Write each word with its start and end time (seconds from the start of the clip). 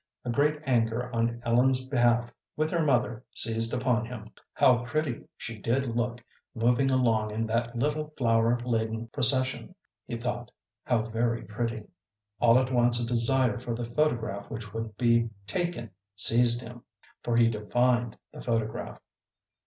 A 0.25 0.31
great 0.31 0.59
anger 0.65 1.13
on 1.13 1.39
Ellen's 1.45 1.85
behalf 1.85 2.31
with 2.55 2.71
her 2.71 2.83
mother 2.83 3.23
seized 3.35 3.71
upon 3.71 4.03
him. 4.07 4.31
How 4.51 4.83
pretty 4.83 5.25
she 5.37 5.59
did 5.59 5.95
look 5.95 6.25
moving 6.55 6.89
along 6.89 7.29
in 7.29 7.45
that 7.45 7.75
little 7.75 8.11
flower 8.17 8.59
laden 8.65 9.09
procession, 9.09 9.75
he 10.07 10.15
thought, 10.15 10.49
how 10.85 11.03
very 11.03 11.43
pretty. 11.43 11.83
All 12.39 12.57
at 12.57 12.73
once 12.73 12.99
a 12.99 13.05
desire 13.05 13.59
for 13.59 13.75
the 13.75 13.85
photograph 13.85 14.49
which 14.49 14.73
would 14.73 14.97
be 14.97 15.29
taken 15.45 15.91
seized 16.15 16.61
him, 16.61 16.81
for 17.21 17.37
he 17.37 17.47
divined 17.47 18.17
the 18.31 18.41
photograph. 18.41 18.99